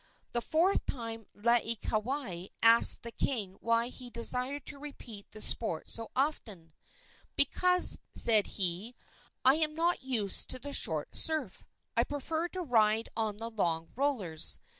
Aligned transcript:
The 0.31 0.41
fourth 0.41 0.83
time 0.87 1.27
Laieikawai 1.35 2.47
asked 2.63 3.03
the 3.03 3.11
king 3.11 3.57
why 3.59 3.89
he 3.89 4.09
desired 4.09 4.65
to 4.65 4.79
repeat 4.79 5.27
the 5.29 5.41
sport 5.41 5.87
so 5.89 6.09
often. 6.15 6.73
"Because," 7.35 7.99
said 8.11 8.47
he, 8.57 8.95
"I 9.45 9.57
am 9.57 9.75
not 9.75 10.01
used 10.01 10.49
to 10.49 10.57
the 10.57 10.73
short 10.73 11.15
surf; 11.15 11.63
I 11.95 12.03
prefer 12.03 12.47
to 12.47 12.63
ride 12.63 13.09
on 13.15 13.37
the 13.37 13.51
long 13.51 13.89
rollers." 13.95 14.57